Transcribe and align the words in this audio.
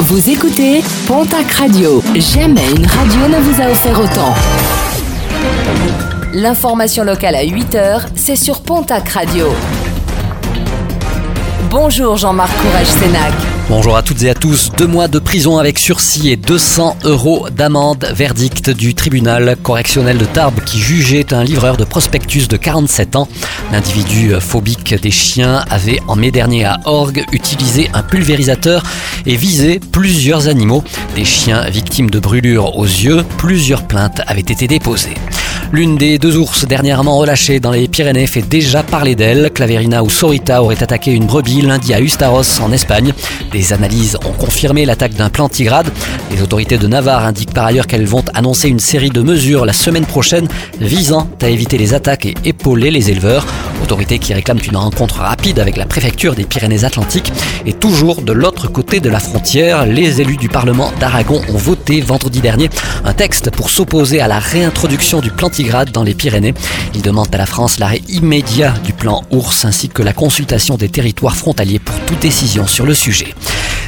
Vous 0.00 0.28
écoutez 0.28 0.82
Pontac 1.06 1.50
Radio. 1.52 2.02
Jamais 2.14 2.68
une 2.70 2.86
radio 2.86 3.28
ne 3.28 3.38
vous 3.40 3.60
a 3.62 3.70
offert 3.70 3.98
autant. 3.98 4.34
L'information 6.32 7.04
locale 7.04 7.36
à 7.36 7.44
8h, 7.44 8.06
c'est 8.16 8.36
sur 8.36 8.60
Pontac 8.60 9.08
Radio. 9.10 9.46
Bonjour 11.70 12.16
Jean-Marc 12.16 12.52
Courage-Sénac. 12.60 13.53
Bonjour 13.70 13.96
à 13.96 14.02
toutes 14.02 14.22
et 14.22 14.28
à 14.28 14.34
tous. 14.34 14.70
Deux 14.76 14.86
mois 14.86 15.08
de 15.08 15.18
prison 15.18 15.56
avec 15.56 15.78
sursis 15.78 16.28
et 16.28 16.36
200 16.36 16.98
euros 17.04 17.48
d'amende. 17.48 18.06
Verdict 18.14 18.68
du 18.68 18.94
tribunal 18.94 19.56
correctionnel 19.62 20.18
de 20.18 20.26
Tarbes 20.26 20.60
qui 20.66 20.78
jugeait 20.78 21.32
un 21.32 21.42
livreur 21.42 21.78
de 21.78 21.84
prospectus 21.84 22.46
de 22.46 22.58
47 22.58 23.16
ans. 23.16 23.26
L'individu 23.72 24.34
phobique 24.38 24.94
des 25.00 25.10
chiens 25.10 25.64
avait 25.70 25.98
en 26.08 26.14
mai 26.14 26.30
dernier 26.30 26.66
à 26.66 26.78
Orgue 26.84 27.24
utilisé 27.32 27.88
un 27.94 28.02
pulvérisateur 28.02 28.82
et 29.24 29.34
visé 29.34 29.80
plusieurs 29.80 30.48
animaux. 30.48 30.84
Des 31.14 31.24
chiens 31.24 31.64
victimes 31.70 32.10
de 32.10 32.18
brûlures 32.18 32.76
aux 32.76 32.84
yeux. 32.84 33.24
Plusieurs 33.38 33.86
plaintes 33.86 34.20
avaient 34.26 34.40
été 34.40 34.66
déposées. 34.68 35.14
L'une 35.72 35.96
des 35.96 36.18
deux 36.18 36.36
ours 36.36 36.66
dernièrement 36.66 37.16
relâchées 37.18 37.58
dans 37.58 37.72
les 37.72 37.88
Pyrénées 37.94 38.26
fait 38.26 38.42
déjà 38.42 38.82
parler 38.82 39.14
d'elle. 39.14 39.52
Claverina 39.52 40.02
ou 40.02 40.10
Sorita 40.10 40.64
aurait 40.64 40.82
attaqué 40.82 41.12
une 41.12 41.26
brebis 41.26 41.62
lundi 41.62 41.94
à 41.94 42.00
Ustaros 42.00 42.60
en 42.60 42.72
Espagne. 42.72 43.12
Des 43.52 43.72
analyses 43.72 44.18
ont 44.26 44.32
confirmé 44.32 44.84
l'attaque 44.84 45.14
d'un 45.14 45.30
plantigrade. 45.30 45.92
Les 46.32 46.42
autorités 46.42 46.76
de 46.76 46.88
Navarre 46.88 47.24
indiquent 47.24 47.54
par 47.54 47.66
ailleurs 47.66 47.86
qu'elles 47.86 48.04
vont 48.04 48.24
annoncer 48.34 48.68
une 48.68 48.80
série 48.80 49.10
de 49.10 49.22
mesures 49.22 49.64
la 49.64 49.72
semaine 49.72 50.06
prochaine 50.06 50.48
visant 50.80 51.28
à 51.40 51.48
éviter 51.48 51.78
les 51.78 51.94
attaques 51.94 52.26
et 52.26 52.34
épauler 52.44 52.90
les 52.90 53.12
éleveurs. 53.12 53.46
Autorités 53.80 54.18
qui 54.18 54.34
réclament 54.34 54.58
une 54.66 54.76
rencontre 54.76 55.20
rapide 55.20 55.60
avec 55.60 55.76
la 55.76 55.86
préfecture 55.86 56.34
des 56.34 56.46
Pyrénées-Atlantiques. 56.46 57.32
Et 57.64 57.74
toujours 57.74 58.22
de 58.22 58.32
l'autre 58.32 58.66
côté 58.66 58.98
de 58.98 59.08
la 59.08 59.20
frontière, 59.20 59.86
les 59.86 60.20
élus 60.20 60.36
du 60.36 60.48
Parlement 60.48 60.90
d'Aragon 60.98 61.40
ont 61.48 61.58
voté 61.58 62.00
vendredi 62.00 62.40
dernier 62.40 62.70
un 63.04 63.12
texte 63.12 63.50
pour 63.50 63.70
s'opposer 63.70 64.20
à 64.20 64.26
la 64.26 64.40
réintroduction 64.40 65.20
du 65.20 65.30
plantigrade 65.30 65.92
dans 65.92 66.02
les 66.02 66.14
Pyrénées. 66.14 66.54
Il 66.92 67.02
demande 67.02 67.32
à 67.32 67.38
la 67.38 67.46
France 67.46 67.78
l'arrêt 67.84 68.00
immédiat 68.08 68.72
du 68.82 68.94
plan 68.94 69.24
ours 69.30 69.66
ainsi 69.66 69.90
que 69.90 70.02
la 70.02 70.14
consultation 70.14 70.78
des 70.78 70.88
territoires 70.88 71.36
frontaliers 71.36 71.78
pour 71.78 72.00
toute 72.06 72.18
décision 72.18 72.66
sur 72.66 72.86
le 72.86 72.94
sujet. 72.94 73.34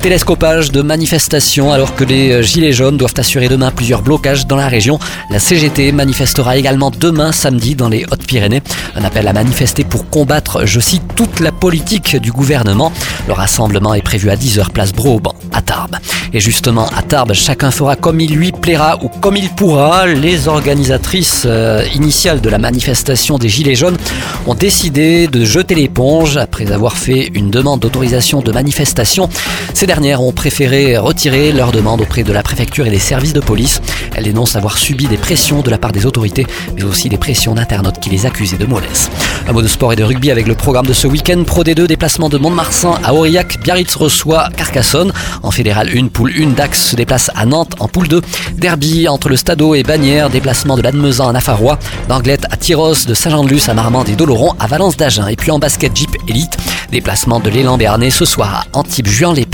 Télescopage 0.00 0.72
de 0.72 0.80
manifestations 0.80 1.74
alors 1.74 1.94
que 1.94 2.04
les 2.04 2.42
Gilets 2.42 2.72
jaunes 2.72 2.96
doivent 2.96 3.12
assurer 3.18 3.48
demain 3.50 3.70
plusieurs 3.70 4.00
blocages 4.00 4.46
dans 4.46 4.56
la 4.56 4.66
région. 4.66 4.98
La 5.28 5.38
CGT 5.38 5.92
manifestera 5.92 6.56
également 6.56 6.90
demain 6.90 7.32
samedi 7.32 7.74
dans 7.74 7.90
les 7.90 8.06
Hautes-Pyrénées. 8.10 8.62
Un 8.96 9.04
appel 9.04 9.28
à 9.28 9.34
manifester 9.34 9.84
pour 9.84 10.08
combattre, 10.08 10.64
je 10.64 10.80
cite, 10.80 11.02
toute 11.16 11.40
la 11.40 11.52
politique 11.52 12.16
du 12.16 12.32
gouvernement. 12.32 12.92
Le 13.28 13.34
rassemblement 13.34 13.92
est 13.92 14.00
prévu 14.00 14.30
à 14.30 14.36
10h 14.36 14.70
place 14.70 14.94
Brobe 14.94 15.28
à 15.52 15.60
Tarbes. 15.60 15.96
Et 16.32 16.40
justement, 16.40 16.88
à 16.96 17.02
Tarbes, 17.02 17.34
chacun 17.34 17.70
fera 17.70 17.94
comme 17.94 18.20
il 18.20 18.34
lui 18.34 18.52
plaira 18.52 18.98
ou 19.02 19.08
comme 19.08 19.36
il 19.36 19.50
pourra. 19.50 20.06
Les 20.06 20.48
organisatrices 20.48 21.42
euh, 21.44 21.84
initiales 21.94 22.40
de 22.40 22.48
la 22.48 22.58
manifestation 22.58 23.36
des 23.36 23.50
Gilets 23.50 23.74
jaunes 23.74 23.98
ont 24.46 24.54
décidé 24.54 25.26
de 25.26 25.44
jeter 25.44 25.74
l'éponge 25.74 26.38
après 26.38 26.72
avoir 26.72 26.96
fait 26.96 27.30
une 27.34 27.50
demande 27.50 27.80
d'autorisation 27.80 28.40
de 28.40 28.50
manifestation. 28.50 29.28
Dernières 29.90 30.22
ont 30.22 30.30
préféré 30.30 30.96
retirer 30.98 31.50
leur 31.50 31.72
demande 31.72 32.00
auprès 32.00 32.22
de 32.22 32.32
la 32.32 32.44
préfecture 32.44 32.86
et 32.86 32.90
des 32.90 33.00
services 33.00 33.32
de 33.32 33.40
police. 33.40 33.82
Elles 34.14 34.22
dénoncent 34.22 34.54
avoir 34.54 34.78
subi 34.78 35.08
des 35.08 35.16
pressions 35.16 35.62
de 35.62 35.70
la 35.70 35.78
part 35.78 35.90
des 35.90 36.06
autorités, 36.06 36.46
mais 36.76 36.84
aussi 36.84 37.08
des 37.08 37.18
pressions 37.18 37.56
d'internautes 37.56 37.98
qui 37.98 38.08
les 38.08 38.24
accusaient 38.24 38.56
de 38.56 38.66
mollesse. 38.66 39.10
Un 39.48 39.52
mot 39.52 39.62
de 39.62 39.66
sport 39.66 39.92
et 39.92 39.96
de 39.96 40.04
rugby 40.04 40.30
avec 40.30 40.46
le 40.46 40.54
programme 40.54 40.86
de 40.86 40.92
ce 40.92 41.08
week-end. 41.08 41.42
Pro 41.44 41.64
D2, 41.64 41.88
déplacement 41.88 42.28
de 42.28 42.38
Mont-de-Marsan 42.38 43.00
à 43.02 43.12
Aurillac. 43.12 43.58
Biarritz 43.64 43.96
reçoit 43.96 44.48
Carcassonne. 44.56 45.12
En 45.42 45.50
fédéral 45.50 45.90
1, 45.92 46.06
poule 46.06 46.32
1, 46.38 46.50
Dax 46.50 46.90
se 46.90 46.94
déplace 46.94 47.32
à 47.34 47.44
Nantes 47.44 47.72
en 47.80 47.88
poule 47.88 48.06
2. 48.06 48.20
Derby 48.58 49.08
entre 49.08 49.28
le 49.28 49.34
Stadeau 49.34 49.74
et 49.74 49.82
Bagnères. 49.82 50.30
Déplacement 50.30 50.76
de 50.76 50.82
l'Admezan 50.82 51.30
à 51.30 51.32
Nafarois. 51.32 51.80
D'Anglette 52.08 52.46
à 52.52 52.56
Tyros, 52.56 53.06
de 53.08 53.14
Saint-Jean-de-Luz 53.14 53.68
à 53.68 53.74
Marmande 53.74 54.08
et 54.08 54.14
d'Oloron 54.14 54.54
à 54.60 54.68
Valence 54.68 54.96
d'Agen. 54.96 55.26
Et 55.26 55.34
puis 55.34 55.50
en 55.50 55.58
basket 55.58 55.96
Jeep 55.96 56.14
Elite. 56.28 56.56
Déplacement 56.92 57.40
de 57.40 57.50
l'élan 57.50 57.76
Béarnais 57.76 58.10
ce 58.10 58.24
soir 58.24 58.54
à 58.54 58.78
Antibes, 58.78 59.08
Juan 59.08 59.34
les 59.34 59.46